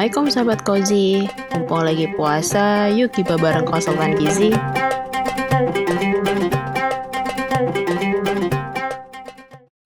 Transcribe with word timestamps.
Assalamualaikum 0.00 0.32
sahabat 0.32 0.60
Kozi 0.64 1.28
Mumpung 1.52 1.84
lagi 1.84 2.08
puasa, 2.16 2.88
yuk 2.88 3.12
kita 3.12 3.36
bareng 3.36 3.68
konsultan 3.68 4.16
gizi. 4.16 4.48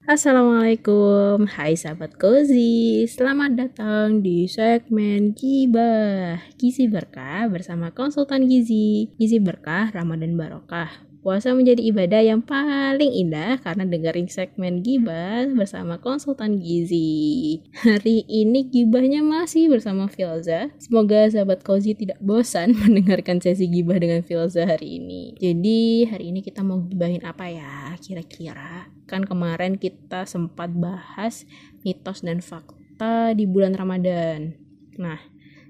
Assalamualaikum, 0.06 1.50
hai 1.58 1.74
sahabat 1.74 2.14
Kozi 2.14 3.02
Selamat 3.10 3.58
datang 3.58 4.22
di 4.22 4.46
segmen 4.46 5.34
Gibah. 5.34 6.38
Gizi 6.62 6.86
Berkah 6.86 7.50
bersama 7.50 7.90
konsultan 7.90 8.46
gizi. 8.46 9.10
Gizi 9.18 9.42
Berkah 9.42 9.90
Ramadan 9.90 10.38
Barokah 10.38 11.13
Puasa 11.24 11.56
menjadi 11.56 11.80
ibadah 11.88 12.20
yang 12.20 12.44
paling 12.44 13.08
indah 13.08 13.56
karena 13.64 13.88
dengerin 13.88 14.28
segmen 14.28 14.84
gibah 14.84 15.48
bersama 15.56 15.96
konsultan 15.96 16.60
gizi. 16.60 17.64
Hari 17.80 18.28
ini 18.28 18.68
gibahnya 18.68 19.24
masih 19.24 19.72
bersama 19.72 20.04
Filza. 20.04 20.68
Semoga 20.76 21.24
sahabat 21.32 21.64
Kozi 21.64 21.96
tidak 21.96 22.20
bosan 22.20 22.76
mendengarkan 22.84 23.40
sesi 23.40 23.72
gibah 23.72 23.96
dengan 23.96 24.20
Filza 24.20 24.68
hari 24.68 25.00
ini. 25.00 25.32
Jadi 25.40 26.04
hari 26.12 26.28
ini 26.28 26.44
kita 26.44 26.60
mau 26.60 26.84
gibahin 26.84 27.24
apa 27.24 27.48
ya 27.48 27.96
kira-kira? 28.04 28.92
Kan 29.08 29.24
kemarin 29.24 29.80
kita 29.80 30.28
sempat 30.28 30.76
bahas 30.76 31.48
mitos 31.88 32.20
dan 32.20 32.44
fakta 32.44 33.32
di 33.32 33.48
bulan 33.48 33.72
Ramadan. 33.72 34.60
Nah, 35.00 35.24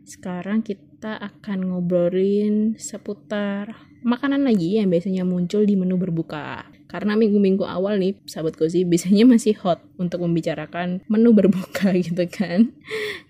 sekarang 0.05 0.61
kita 0.61 1.17
akan 1.17 1.73
ngobrolin 1.73 2.77
seputar 2.77 3.73
makanan 4.05 4.45
lagi 4.45 4.77
yang 4.77 4.93
biasanya 4.93 5.25
muncul 5.25 5.65
di 5.65 5.81
menu 5.81 5.97
berbuka. 5.97 6.74
Karena 6.95 7.19
minggu-minggu 7.19 7.67
awal 7.67 7.99
nih, 7.99 8.15
sahabat 8.23 8.55
Kozi, 8.55 8.87
biasanya 8.87 9.27
masih 9.27 9.59
hot 9.59 9.83
untuk 9.99 10.23
membicarakan 10.23 11.03
menu 11.11 11.35
berbuka 11.35 11.91
gitu 12.07 12.23
kan. 12.31 12.71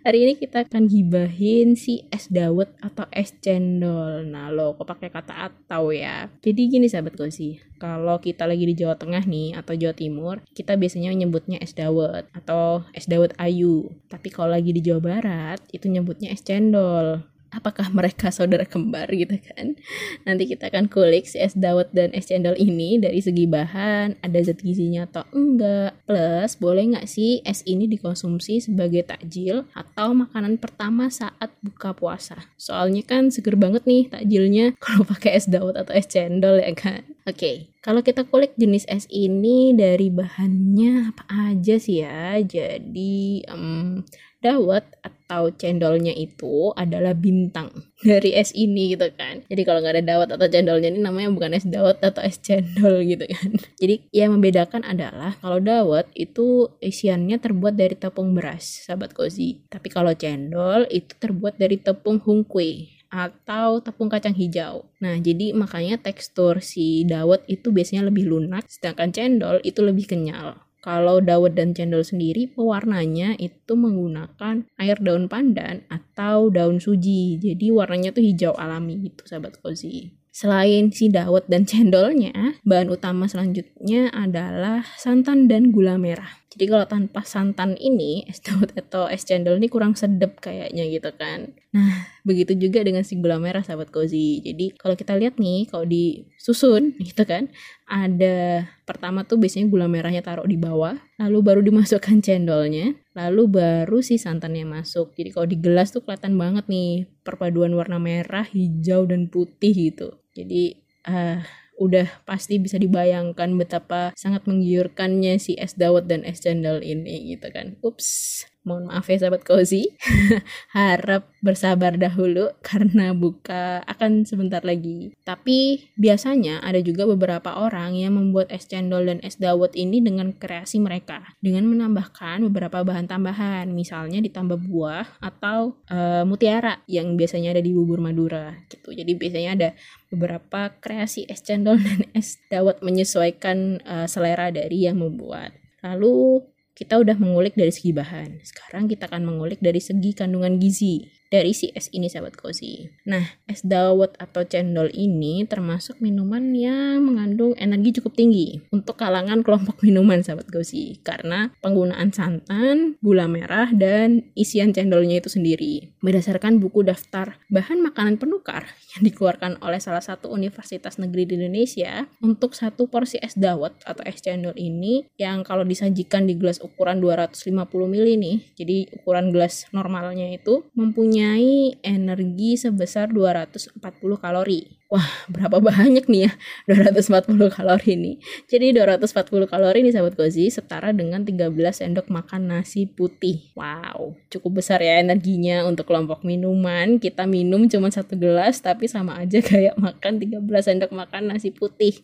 Hari 0.04 0.28
ini 0.28 0.32
kita 0.36 0.68
akan 0.68 0.84
gibahin 0.84 1.72
si 1.72 2.04
es 2.12 2.28
dawet 2.28 2.68
atau 2.84 3.08
es 3.08 3.32
cendol. 3.40 4.28
Nah 4.28 4.52
lo 4.52 4.76
kok 4.76 4.84
pakai 4.84 5.08
kata 5.08 5.48
atau 5.48 5.96
ya. 5.96 6.28
Jadi 6.44 6.60
gini 6.68 6.92
sahabat 6.92 7.16
Kozi, 7.16 7.56
kalau 7.80 8.20
kita 8.20 8.44
lagi 8.44 8.68
di 8.68 8.76
Jawa 8.76 9.00
Tengah 9.00 9.24
nih 9.24 9.56
atau 9.56 9.72
Jawa 9.72 9.96
Timur, 9.96 10.44
kita 10.52 10.76
biasanya 10.76 11.16
nyebutnya 11.16 11.56
es 11.64 11.72
dawet 11.72 12.28
atau 12.36 12.84
es 12.92 13.08
dawet 13.08 13.32
ayu. 13.40 13.88
Tapi 14.12 14.28
kalau 14.28 14.52
lagi 14.52 14.76
di 14.76 14.84
Jawa 14.84 15.00
Barat, 15.00 15.64
itu 15.72 15.88
nyebutnya 15.88 16.36
es 16.36 16.44
cendol 16.44 17.24
apakah 17.54 17.88
mereka 17.94 18.28
saudara 18.34 18.66
kembar 18.66 19.06
gitu 19.14 19.38
kan 19.40 19.78
nanti 20.26 20.50
kita 20.50 20.68
akan 20.68 20.90
kulik 20.90 21.24
si 21.24 21.38
es 21.38 21.54
dawet 21.54 21.88
dan 21.94 22.10
es 22.12 22.26
cendol 22.28 22.58
ini 22.58 22.98
dari 22.98 23.22
segi 23.22 23.46
bahan 23.46 24.18
ada 24.20 24.38
zat 24.42 24.60
gizinya 24.60 25.06
atau 25.06 25.24
enggak 25.30 25.94
plus 26.04 26.52
boleh 26.58 26.94
nggak 26.94 27.06
sih 27.06 27.40
es 27.46 27.62
ini 27.64 27.86
dikonsumsi 27.86 28.60
sebagai 28.60 29.06
takjil 29.06 29.64
atau 29.72 30.12
makanan 30.12 30.58
pertama 30.58 31.08
saat 31.08 31.54
buka 31.62 31.94
puasa 31.94 32.50
soalnya 32.58 33.06
kan 33.06 33.30
seger 33.30 33.54
banget 33.54 33.86
nih 33.86 34.10
takjilnya 34.10 34.74
kalau 34.84 35.06
pakai 35.06 35.38
es 35.38 35.46
dawet 35.46 35.78
atau 35.78 35.94
es 35.94 36.10
cendol 36.10 36.58
ya 36.58 36.74
kan 36.74 37.06
oke 37.24 37.38
okay. 37.38 37.74
Kalau 37.84 38.00
kita 38.00 38.24
kulik 38.24 38.56
jenis 38.56 38.88
es 38.88 39.04
ini 39.12 39.76
dari 39.76 40.08
bahannya 40.08 41.12
apa 41.12 41.52
aja 41.52 41.76
sih 41.76 42.00
ya? 42.00 42.40
Jadi 42.40 43.44
um, 43.52 44.00
dawet 44.44 44.84
atau 45.00 45.48
cendolnya 45.48 46.12
itu 46.12 46.76
adalah 46.76 47.16
bintang 47.16 47.72
dari 48.08 48.36
es 48.36 48.52
ini 48.52 48.92
gitu 48.92 49.08
kan. 49.16 49.40
Jadi 49.48 49.62
kalau 49.64 49.80
nggak 49.80 49.94
ada 49.96 50.04
dawet 50.04 50.28
atau 50.36 50.46
cendolnya 50.52 50.92
ini 50.92 51.00
namanya 51.00 51.32
bukan 51.32 51.56
es 51.56 51.64
dawet 51.64 51.96
atau 52.04 52.20
es 52.20 52.36
cendol 52.36 53.00
gitu 53.16 53.24
kan. 53.24 53.50
Jadi 53.80 54.04
yang 54.12 54.36
membedakan 54.36 54.84
adalah 54.84 55.32
kalau 55.40 55.64
dawet 55.64 56.04
itu 56.12 56.68
isiannya 56.84 57.40
terbuat 57.40 57.74
dari 57.80 57.96
tepung 57.96 58.36
beras, 58.36 58.84
sahabat 58.84 59.16
kozi. 59.16 59.64
Tapi 59.72 59.88
kalau 59.88 60.12
cendol 60.12 60.84
itu 60.92 61.16
terbuat 61.16 61.56
dari 61.56 61.80
tepung 61.80 62.20
hungkui 62.20 62.94
atau 63.14 63.78
tepung 63.78 64.10
kacang 64.10 64.34
hijau. 64.34 64.90
Nah, 64.98 65.14
jadi 65.22 65.54
makanya 65.54 66.02
tekstur 66.02 66.58
si 66.58 67.06
dawet 67.06 67.46
itu 67.46 67.70
biasanya 67.70 68.10
lebih 68.10 68.26
lunak, 68.26 68.66
sedangkan 68.66 69.14
cendol 69.14 69.62
itu 69.62 69.78
lebih 69.86 70.10
kenyal. 70.10 70.58
Kalau 70.84 71.24
dawet 71.24 71.56
dan 71.56 71.72
cendol 71.72 72.04
sendiri 72.04 72.44
pewarnanya 72.52 73.40
itu 73.40 73.72
menggunakan 73.72 74.68
air 74.76 75.00
daun 75.00 75.32
pandan 75.32 75.80
atau 75.88 76.52
daun 76.52 76.76
suji. 76.76 77.40
Jadi 77.40 77.72
warnanya 77.72 78.12
tuh 78.12 78.20
hijau 78.20 78.52
alami 78.52 79.08
gitu 79.08 79.24
sahabat 79.24 79.64
kozi. 79.64 80.12
Selain 80.34 80.90
si 80.90 81.14
dawet 81.14 81.46
dan 81.46 81.62
cendolnya, 81.62 82.58
bahan 82.66 82.90
utama 82.90 83.30
selanjutnya 83.30 84.10
adalah 84.10 84.82
santan 84.98 85.46
dan 85.46 85.70
gula 85.70 85.94
merah. 85.94 86.42
Jadi 86.50 86.66
kalau 86.66 86.86
tanpa 86.90 87.22
santan 87.22 87.78
ini, 87.78 88.26
es 88.26 88.42
dawet 88.42 88.74
atau 88.74 89.06
es 89.06 89.22
cendol 89.22 89.62
ini 89.62 89.70
kurang 89.70 89.94
sedap 89.94 90.42
kayaknya 90.42 90.90
gitu 90.90 91.14
kan. 91.14 91.54
Nah, 91.70 92.10
begitu 92.26 92.58
juga 92.58 92.82
dengan 92.82 93.06
si 93.06 93.14
gula 93.14 93.38
merah 93.38 93.62
sahabat 93.62 93.94
cozy. 93.94 94.42
Jadi 94.42 94.74
kalau 94.74 94.98
kita 94.98 95.14
lihat 95.14 95.38
nih, 95.38 95.70
kalau 95.70 95.86
disusun 95.86 96.94
gitu 97.06 97.22
kan, 97.22 97.46
ada 97.86 98.66
pertama 98.90 99.22
tuh 99.22 99.38
biasanya 99.38 99.70
gula 99.70 99.86
merahnya 99.86 100.26
taruh 100.26 100.50
di 100.50 100.58
bawah, 100.58 100.98
lalu 101.14 101.38
baru 101.46 101.60
dimasukkan 101.62 102.26
cendolnya, 102.26 102.98
lalu 103.14 103.54
baru 103.54 104.02
si 104.02 104.18
santannya 104.18 104.66
masuk. 104.66 105.14
Jadi 105.14 105.30
kalau 105.30 105.46
di 105.46 105.62
gelas 105.62 105.94
tuh 105.94 106.02
kelihatan 106.02 106.34
banget 106.34 106.66
nih 106.66 107.06
perpaduan 107.22 107.70
warna 107.78 108.02
merah, 108.02 108.42
hijau, 108.50 109.06
dan 109.06 109.30
putih 109.30 109.70
gitu. 109.94 110.23
Jadi 110.34 110.76
uh, 111.08 111.38
udah 111.78 112.06
pasti 112.22 112.62
bisa 112.62 112.78
dibayangkan 112.78 113.50
betapa 113.58 114.14
sangat 114.14 114.46
menggiurkannya 114.46 115.38
si 115.42 115.58
es 115.58 115.74
dawet 115.74 116.06
dan 116.06 116.22
es 116.22 116.42
cendol 116.42 116.82
ini 116.82 117.34
gitu 117.34 117.50
kan. 117.50 117.74
Ups 117.82 118.42
mohon 118.64 118.88
maaf 118.88 119.06
ya 119.06 119.20
sahabat 119.20 119.44
cozy. 119.44 119.92
Harap 120.76 121.28
bersabar 121.44 121.94
dahulu 122.00 122.48
karena 122.64 123.12
buka 123.12 123.84
akan 123.84 124.24
sebentar 124.24 124.64
lagi. 124.64 125.12
Tapi 125.22 125.92
biasanya 126.00 126.64
ada 126.64 126.80
juga 126.80 127.04
beberapa 127.04 127.60
orang 127.60 127.94
yang 127.94 128.16
membuat 128.16 128.48
es 128.48 128.64
cendol 128.64 129.04
dan 129.04 129.20
es 129.20 129.36
dawet 129.36 129.76
ini 129.76 130.00
dengan 130.00 130.32
kreasi 130.32 130.80
mereka. 130.80 131.36
Dengan 131.44 131.68
menambahkan 131.68 132.40
beberapa 132.48 132.80
bahan 132.82 133.06
tambahan. 133.06 133.68
Misalnya 133.70 134.24
ditambah 134.24 134.64
buah 134.64 135.20
atau 135.20 135.76
uh, 135.92 136.24
mutiara 136.24 136.80
yang 136.88 137.14
biasanya 137.20 137.54
ada 137.54 137.62
di 137.62 137.76
bubur 137.76 138.00
madura 138.00 138.56
gitu. 138.72 138.96
Jadi 138.96 139.12
biasanya 139.14 139.50
ada 139.52 139.68
beberapa 140.08 140.72
kreasi 140.80 141.28
es 141.28 141.44
cendol 141.44 141.76
dan 141.76 142.08
es 142.16 142.40
dawet 142.48 142.80
menyesuaikan 142.80 143.84
uh, 143.84 144.06
selera 144.08 144.48
dari 144.48 144.88
yang 144.88 145.04
membuat. 145.04 145.52
Lalu 145.84 146.40
kita 146.74 146.98
udah 146.98 147.14
mengulik 147.16 147.54
dari 147.54 147.70
segi 147.70 147.94
bahan. 147.94 148.42
Sekarang 148.42 148.90
kita 148.90 149.06
akan 149.06 149.22
mengulik 149.22 149.62
dari 149.62 149.78
segi 149.78 150.10
kandungan 150.10 150.58
gizi 150.58 151.06
dari 151.34 151.50
si 151.50 151.74
es 151.74 151.90
ini 151.90 152.06
sahabat 152.06 152.38
kozi. 152.38 152.86
Nah, 153.10 153.26
es 153.50 153.66
dawet 153.66 154.14
atau 154.22 154.46
cendol 154.46 154.86
ini 154.94 155.42
termasuk 155.50 155.98
minuman 155.98 156.54
yang 156.54 157.02
mengandung 157.02 157.58
energi 157.58 157.98
cukup 157.98 158.14
tinggi 158.14 158.62
untuk 158.70 158.94
kalangan 158.94 159.42
kelompok 159.42 159.82
minuman 159.82 160.22
sahabat 160.22 160.46
kozi 160.46 161.02
karena 161.02 161.50
penggunaan 161.58 162.14
santan, 162.14 162.94
gula 163.02 163.26
merah 163.26 163.74
dan 163.74 164.30
isian 164.38 164.70
cendolnya 164.70 165.18
itu 165.18 165.26
sendiri. 165.26 165.90
Berdasarkan 165.98 166.62
buku 166.62 166.86
daftar 166.86 167.42
bahan 167.50 167.82
makanan 167.82 168.22
penukar 168.22 168.70
yang 168.94 169.02
dikeluarkan 169.10 169.58
oleh 169.58 169.82
salah 169.82 170.06
satu 170.06 170.30
universitas 170.30 171.02
negeri 171.02 171.26
di 171.26 171.34
Indonesia, 171.34 172.06
untuk 172.22 172.54
satu 172.54 172.86
porsi 172.86 173.18
es 173.18 173.34
dawet 173.34 173.74
atau 173.82 174.06
es 174.06 174.22
cendol 174.22 174.54
ini 174.54 175.02
yang 175.18 175.42
kalau 175.42 175.66
disajikan 175.66 176.30
di 176.30 176.38
gelas 176.38 176.62
ukuran 176.62 177.02
250 177.02 177.50
ml 177.66 178.08
nih, 178.22 178.36
jadi 178.54 178.76
ukuran 179.02 179.34
gelas 179.34 179.66
normalnya 179.74 180.30
itu 180.30 180.62
mempunyai 180.78 181.23
mempunyai 181.24 181.80
energi 181.80 182.60
sebesar 182.60 183.08
240 183.08 183.80
kalori. 184.20 184.68
Wah, 184.92 185.08
berapa 185.32 185.58
banyak 185.58 186.04
nih 186.06 186.28
ya 186.28 186.32
240 186.68 187.48
kalori 187.48 187.88
ini. 187.96 188.12
Jadi 188.46 188.76
240 188.76 189.48
kalori 189.48 189.80
nih 189.80 189.92
sahabat 189.96 190.14
Gozi 190.14 190.52
setara 190.52 190.92
dengan 190.92 191.24
13 191.24 191.48
sendok 191.72 192.12
makan 192.12 192.52
nasi 192.52 192.84
putih. 192.84 193.50
Wow, 193.56 194.14
cukup 194.28 194.60
besar 194.60 194.84
ya 194.84 195.00
energinya 195.00 195.64
untuk 195.64 195.88
kelompok 195.88 196.22
minuman. 196.22 197.00
Kita 197.00 197.24
minum 197.24 197.66
cuma 197.66 197.88
satu 197.88 198.14
gelas 198.20 198.60
tapi 198.60 198.84
sama 198.86 199.18
aja 199.18 199.40
kayak 199.40 199.80
makan 199.80 200.20
13 200.20 200.44
sendok 200.60 200.92
makan 200.92 201.32
nasi 201.32 201.50
putih. 201.50 201.96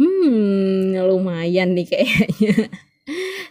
Hmm, 0.00 0.96
lumayan 1.04 1.76
nih 1.76 1.86
kayaknya. 1.86 2.72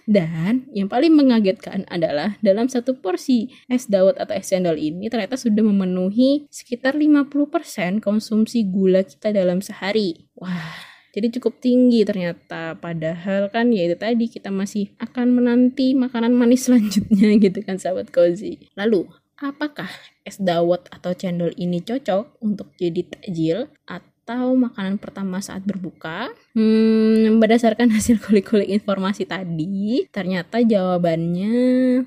Dan 0.06 0.70
yang 0.70 0.86
paling 0.86 1.14
mengagetkan 1.18 1.84
adalah 1.90 2.38
dalam 2.46 2.70
satu 2.70 3.02
porsi 3.02 3.50
es 3.66 3.90
dawet 3.90 4.22
atau 4.22 4.38
es 4.38 4.46
cendol 4.50 4.78
ini 4.78 5.10
ternyata 5.10 5.34
sudah 5.34 5.66
memenuhi 5.66 6.46
sekitar 6.54 6.94
50% 6.94 8.06
konsumsi 8.06 8.70
gula 8.70 9.02
kita 9.02 9.34
dalam 9.34 9.66
sehari. 9.66 10.30
Wah, 10.38 10.78
jadi 11.16 11.32
cukup 11.40 11.64
tinggi 11.64 12.06
ternyata. 12.06 12.78
Padahal 12.78 13.48
kan 13.50 13.74
ya 13.74 13.88
itu 13.88 13.98
tadi 13.98 14.30
kita 14.30 14.54
masih 14.54 14.92
akan 15.02 15.32
menanti 15.32 15.98
makanan 15.98 16.36
manis 16.36 16.64
selanjutnya 16.70 17.40
gitu 17.42 17.60
kan 17.66 17.82
sahabat 17.82 18.14
cozy. 18.14 18.70
Lalu, 18.78 19.08
apakah 19.40 19.88
es 20.28 20.38
dawet 20.38 20.86
atau 20.92 21.16
cendol 21.16 21.56
ini 21.56 21.80
cocok 21.80 22.40
untuk 22.44 22.76
jadi 22.76 23.02
takjil 23.08 23.72
atau 23.88 24.15
atau 24.26 24.58
makanan 24.58 24.98
pertama 24.98 25.38
saat 25.38 25.62
berbuka? 25.62 26.34
Hmm, 26.58 27.38
berdasarkan 27.38 27.94
hasil 27.94 28.18
kulik-kulik 28.26 28.74
informasi 28.74 29.30
tadi, 29.30 30.10
ternyata 30.10 30.66
jawabannya 30.66 31.54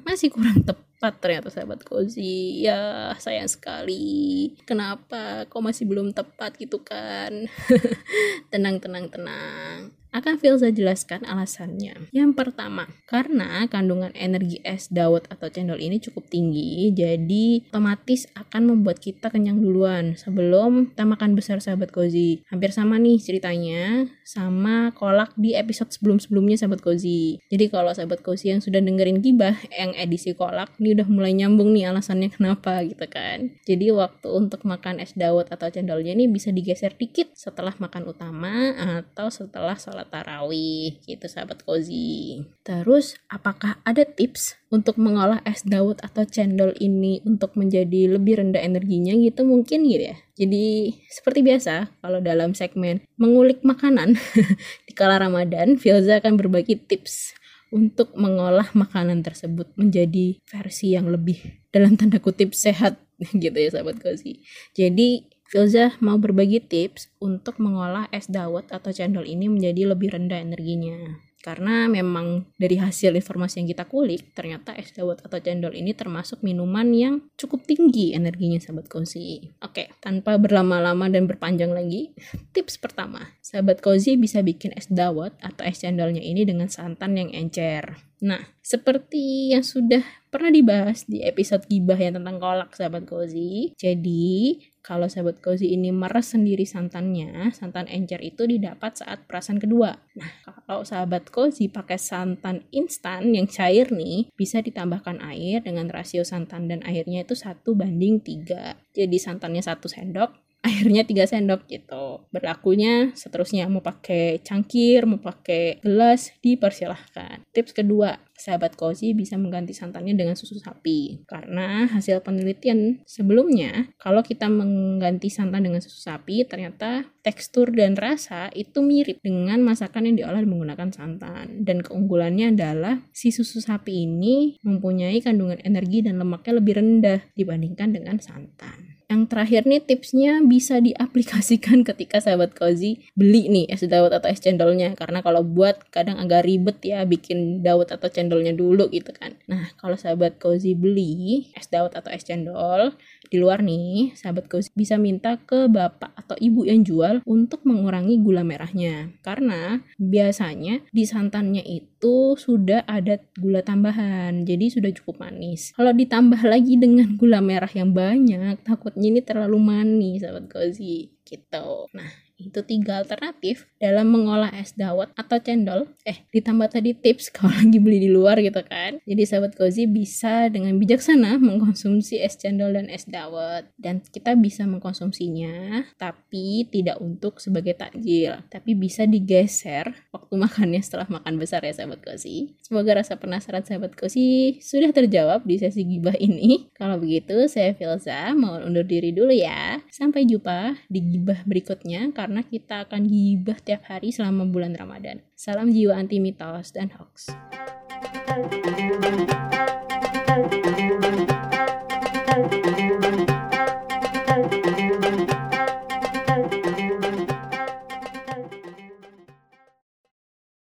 masih 0.02 0.34
kurang 0.34 0.66
tepat 0.66 1.14
ternyata 1.22 1.46
sahabat 1.46 1.86
Kozi. 1.86 2.66
Ya, 2.66 3.14
sayang 3.22 3.46
sekali. 3.46 4.50
Kenapa? 4.66 5.46
Kok 5.46 5.62
masih 5.62 5.86
belum 5.86 6.10
tepat 6.10 6.58
gitu 6.58 6.82
kan? 6.82 7.46
tenang, 8.52 8.82
tenang, 8.82 9.06
tenang. 9.06 9.67
Akan 10.08 10.40
Filza 10.40 10.72
jelaskan 10.72 11.28
alasannya. 11.28 12.08
Yang 12.16 12.32
pertama, 12.32 12.88
karena 13.04 13.68
kandungan 13.68 14.08
energi 14.16 14.56
es 14.64 14.88
dawet 14.88 15.28
atau 15.28 15.52
cendol 15.52 15.76
ini 15.76 16.00
cukup 16.00 16.32
tinggi, 16.32 16.88
jadi 16.96 17.68
otomatis 17.68 18.24
akan 18.32 18.72
membuat 18.72 19.04
kita 19.04 19.28
kenyang 19.28 19.60
duluan 19.60 20.16
sebelum 20.16 20.96
kita 20.96 21.04
makan 21.04 21.36
besar 21.36 21.60
sahabat 21.60 21.92
Kozi. 21.92 22.40
Hampir 22.48 22.72
sama 22.72 22.96
nih 22.96 23.20
ceritanya 23.20 24.08
sama 24.24 24.96
kolak 24.96 25.36
di 25.36 25.52
episode 25.52 25.92
sebelum-sebelumnya 25.92 26.56
sahabat 26.56 26.80
Kozi. 26.80 27.36
Jadi 27.52 27.68
kalau 27.68 27.92
sahabat 27.92 28.24
Kozi 28.24 28.56
yang 28.56 28.64
sudah 28.64 28.80
dengerin 28.80 29.20
gibah 29.20 29.60
yang 29.76 29.92
edisi 29.92 30.32
kolak, 30.32 30.72
ini 30.80 30.96
udah 30.96 31.08
mulai 31.12 31.36
nyambung 31.36 31.76
nih 31.76 31.92
alasannya 31.92 32.32
kenapa 32.36 32.80
gitu 32.80 33.04
kan. 33.12 33.52
Jadi 33.68 33.92
waktu 33.92 34.28
untuk 34.32 34.64
makan 34.64 35.04
es 35.04 35.12
dawet 35.12 35.52
atau 35.52 35.68
cendolnya 35.68 36.16
ini 36.16 36.32
bisa 36.32 36.48
digeser 36.48 36.96
dikit 36.96 37.36
setelah 37.36 37.76
makan 37.76 38.08
utama 38.08 38.72
atau 38.72 39.28
setelah 39.28 39.67
sholat 39.76 39.98
sholat 39.98 40.08
tarawih 40.14 40.96
gitu 41.04 41.26
sahabat 41.26 41.66
kozi. 41.66 42.46
Terus 42.62 43.18
apakah 43.28 43.82
ada 43.82 44.06
tips 44.06 44.54
untuk 44.70 44.96
mengolah 44.96 45.42
es 45.42 45.66
dawet 45.66 45.98
atau 46.00 46.22
cendol 46.22 46.72
ini 46.78 47.18
untuk 47.26 47.58
menjadi 47.58 48.14
lebih 48.14 48.38
rendah 48.40 48.62
energinya 48.62 49.12
gitu? 49.18 49.42
Mungkin 49.42 49.84
gitu 49.90 50.14
ya. 50.14 50.16
Jadi 50.38 50.94
seperti 51.10 51.42
biasa 51.42 51.90
kalau 51.98 52.22
dalam 52.22 52.54
segmen 52.54 53.02
mengulik 53.18 53.66
makanan 53.66 54.14
di 54.86 54.92
kala 54.94 55.18
Ramadan 55.18 55.76
Filza 55.76 56.22
akan 56.22 56.38
berbagi 56.38 56.78
tips 56.78 57.34
untuk 57.68 58.16
mengolah 58.16 58.70
makanan 58.72 59.20
tersebut 59.20 59.68
menjadi 59.76 60.40
versi 60.48 60.96
yang 60.96 61.12
lebih 61.12 61.36
dalam 61.68 62.00
tanda 62.00 62.16
kutip 62.16 62.56
sehat 62.56 62.96
gitu 63.42 63.56
ya 63.58 63.68
sahabat 63.74 63.98
kozi. 63.98 64.40
Jadi 64.72 65.37
Filza 65.48 65.96
mau 66.04 66.20
berbagi 66.20 66.60
tips 66.60 67.08
untuk 67.24 67.56
mengolah 67.56 68.12
es 68.12 68.28
dawet 68.28 68.68
atau 68.68 68.92
cendol 68.92 69.24
ini 69.24 69.48
menjadi 69.48 69.96
lebih 69.96 70.12
rendah 70.12 70.44
energinya. 70.44 71.24
Karena 71.40 71.88
memang 71.88 72.52
dari 72.60 72.76
hasil 72.76 73.16
informasi 73.16 73.64
yang 73.64 73.68
kita 73.72 73.88
kulik, 73.88 74.36
ternyata 74.36 74.76
es 74.76 74.92
dawet 74.92 75.24
atau 75.24 75.40
cendol 75.40 75.72
ini 75.72 75.96
termasuk 75.96 76.44
minuman 76.44 76.92
yang 76.92 77.24
cukup 77.40 77.64
tinggi 77.64 78.12
energinya 78.12 78.60
sahabat 78.60 78.92
Kozi. 78.92 79.48
Oke, 79.64 79.88
tanpa 80.04 80.36
berlama-lama 80.36 81.08
dan 81.08 81.24
berpanjang 81.24 81.72
lagi, 81.72 82.12
tips 82.52 82.76
pertama, 82.76 83.32
sahabat 83.40 83.80
Kozi 83.80 84.20
bisa 84.20 84.44
bikin 84.44 84.76
es 84.76 84.92
dawet 84.92 85.32
atau 85.40 85.64
es 85.64 85.80
cendolnya 85.80 86.20
ini 86.20 86.44
dengan 86.44 86.68
santan 86.68 87.16
yang 87.16 87.32
encer. 87.32 87.96
Nah, 88.20 88.42
seperti 88.60 89.56
yang 89.56 89.62
sudah 89.64 90.02
pernah 90.28 90.52
dibahas 90.52 91.08
di 91.08 91.24
episode 91.24 91.64
gibah 91.66 91.98
yang 91.98 92.20
tentang 92.20 92.36
kolak 92.40 92.76
sahabat 92.76 93.04
Kozi. 93.08 93.72
Jadi, 93.76 94.60
kalau 94.88 95.04
sahabat 95.04 95.44
cozy 95.44 95.76
ini 95.76 95.92
meres 95.92 96.32
sendiri 96.32 96.64
santannya, 96.64 97.52
santan 97.52 97.84
encer 97.92 98.24
itu 98.24 98.48
didapat 98.48 98.96
saat 98.96 99.28
perasan 99.28 99.60
kedua. 99.60 99.92
Nah, 100.16 100.32
kalau 100.64 100.80
sahabat 100.80 101.28
cozy 101.28 101.68
pakai 101.68 102.00
santan 102.00 102.64
instan 102.72 103.36
yang 103.36 103.44
cair 103.44 103.92
nih, 103.92 104.32
bisa 104.32 104.64
ditambahkan 104.64 105.20
air 105.20 105.60
dengan 105.60 105.92
rasio 105.92 106.24
santan 106.24 106.72
dan 106.72 106.80
airnya 106.88 107.20
itu 107.20 107.36
satu 107.36 107.76
banding 107.76 108.24
tiga. 108.24 108.80
Jadi 108.96 109.20
santannya 109.20 109.60
satu 109.60 109.92
sendok, 109.92 110.32
airnya 110.68 111.06
3 111.06 111.30
sendok 111.30 111.70
gitu. 111.70 112.24
Berlakunya 112.34 113.14
seterusnya 113.14 113.70
mau 113.70 113.84
pakai 113.84 114.42
cangkir, 114.42 115.06
mau 115.06 115.22
pakai 115.22 115.78
gelas 115.84 116.34
dipersilahkan. 116.42 117.46
Tips 117.54 117.76
kedua, 117.76 118.18
sahabat 118.38 118.78
cozy 118.78 119.12
bisa 119.12 119.34
mengganti 119.34 119.74
santannya 119.74 120.14
dengan 120.14 120.38
susu 120.38 120.56
sapi. 120.56 121.26
Karena 121.26 121.90
hasil 121.90 122.22
penelitian 122.22 123.02
sebelumnya, 123.04 123.90
kalau 123.98 124.22
kita 124.22 124.46
mengganti 124.46 125.28
santan 125.28 125.66
dengan 125.66 125.82
susu 125.82 125.98
sapi, 125.98 126.46
ternyata 126.46 127.04
tekstur 127.26 127.74
dan 127.74 127.98
rasa 127.98 128.48
itu 128.54 128.80
mirip 128.80 129.20
dengan 129.20 129.60
masakan 129.60 130.08
yang 130.08 130.16
diolah 130.24 130.46
menggunakan 130.46 130.94
santan. 130.94 131.66
Dan 131.66 131.82
keunggulannya 131.82 132.54
adalah 132.54 133.02
si 133.12 133.34
susu 133.34 133.58
sapi 133.58 134.06
ini 134.06 134.56
mempunyai 134.62 135.18
kandungan 135.20 135.60
energi 135.66 136.06
dan 136.06 136.22
lemaknya 136.22 136.62
lebih 136.62 136.74
rendah 136.78 137.20
dibandingkan 137.34 137.92
dengan 137.92 138.16
santan 138.22 138.97
yang 139.08 139.24
terakhir 139.24 139.64
nih 139.64 139.80
tipsnya 139.80 140.44
bisa 140.44 140.84
diaplikasikan 140.84 141.80
ketika 141.88 142.20
sahabat 142.20 142.52
cozy 142.52 143.00
beli 143.16 143.48
nih 143.48 143.64
es 143.72 143.80
dawet 143.88 144.12
atau 144.12 144.28
es 144.28 144.38
cendolnya. 144.44 144.92
Karena 144.92 145.24
kalau 145.24 145.40
buat 145.40 145.80
kadang 145.88 146.20
agak 146.20 146.44
ribet 146.44 146.76
ya 146.84 147.08
bikin 147.08 147.64
dawet 147.64 147.88
atau 147.88 148.12
cendolnya 148.12 148.52
dulu 148.52 148.92
gitu 148.92 149.08
kan. 149.16 149.32
Nah 149.48 149.72
kalau 149.80 149.96
sahabat 149.96 150.36
cozy 150.36 150.76
beli 150.76 151.48
es 151.56 151.72
dawet 151.72 151.96
atau 151.96 152.12
es 152.12 152.20
cendol 152.20 152.92
di 153.28 153.36
luar 153.40 153.60
nih 153.64 154.16
sahabat 154.16 154.48
cozy 154.48 154.72
bisa 154.72 154.96
minta 154.96 155.36
ke 155.40 155.68
bapak 155.68 156.12
atau 156.16 156.36
ibu 156.40 156.64
yang 156.64 156.84
jual 156.84 157.20
untuk 157.28 157.64
mengurangi 157.64 158.20
gula 158.20 158.42
merahnya. 158.44 159.12
Karena 159.24 159.80
biasanya 159.96 160.84
di 160.92 161.04
santannya 161.04 161.62
itu 161.64 162.34
sudah 162.36 162.84
ada 162.88 163.20
gula 163.36 163.64
tambahan 163.64 164.44
jadi 164.44 164.68
sudah 164.72 164.90
cukup 164.92 165.28
manis. 165.28 165.72
Kalau 165.76 165.92
ditambah 165.92 166.40
lagi 166.44 166.76
dengan 166.76 167.14
gula 167.16 167.40
merah 167.44 167.70
yang 167.70 167.92
banyak 167.92 168.64
takut 168.64 168.92
ini 168.96 169.20
terlalu 169.24 169.56
manis 169.60 170.24
sahabat 170.24 170.48
cozy 170.48 171.12
gitu. 171.24 171.88
Nah 171.92 172.27
itu 172.38 172.62
tiga 172.62 173.02
alternatif 173.02 173.66
dalam 173.82 174.14
mengolah 174.14 174.54
es 174.54 174.72
dawet 174.78 175.10
atau 175.18 175.42
cendol. 175.42 175.90
Eh, 176.06 176.22
ditambah 176.30 176.70
tadi 176.70 176.94
tips 176.94 177.28
kalau 177.34 177.50
lagi 177.50 177.78
beli 177.82 177.98
di 178.06 178.10
luar 178.10 178.38
gitu 178.38 178.62
kan. 178.62 179.02
Jadi 179.02 179.22
sahabat 179.26 179.58
cozy 179.58 179.90
bisa 179.90 180.46
dengan 180.46 180.78
bijaksana 180.78 181.36
mengkonsumsi 181.42 182.22
es 182.22 182.38
cendol 182.38 182.78
dan 182.78 182.86
es 182.86 183.10
dawet. 183.10 183.66
Dan 183.74 183.98
kita 184.00 184.38
bisa 184.38 184.62
mengkonsumsinya, 184.70 185.82
tapi 185.98 186.70
tidak 186.70 187.02
untuk 187.02 187.42
sebagai 187.42 187.74
takjil. 187.74 188.38
Tapi 188.46 188.78
bisa 188.78 189.02
digeser 189.04 189.90
waktu 190.14 190.34
makannya 190.38 190.78
setelah 190.78 191.10
makan 191.10 191.42
besar 191.42 191.66
ya 191.66 191.74
sahabat 191.74 192.06
cozy. 192.06 192.54
Semoga 192.62 193.02
rasa 193.02 193.18
penasaran 193.18 193.66
sahabat 193.66 193.98
cozy 193.98 194.62
sudah 194.62 194.94
terjawab 194.94 195.42
di 195.42 195.58
sesi 195.58 195.82
gibah 195.82 196.14
ini. 196.22 196.70
Kalau 196.78 197.02
begitu, 197.02 197.50
saya 197.50 197.74
Filza 197.74 198.30
mau 198.38 198.62
undur 198.62 198.86
diri 198.86 199.10
dulu 199.10 199.34
ya. 199.34 199.82
Sampai 199.90 200.22
jumpa 200.22 200.78
di 200.86 201.02
gibah 201.02 201.42
berikutnya 201.42 202.14
kita 202.44 202.84
akan 202.84 203.08
gibah 203.08 203.56
tiap 203.64 203.88
hari 203.88 204.12
selama 204.12 204.44
bulan 204.44 204.76
Ramadan. 204.76 205.24
Salam 205.32 205.72
jiwa 205.72 205.96
anti 205.96 206.20
mitos 206.20 206.76
dan 206.76 206.92
hoax. 206.92 207.32